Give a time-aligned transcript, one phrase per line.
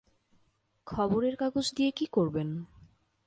[0.87, 2.49] খবরের কাগজ দিয়ে কী করবেন?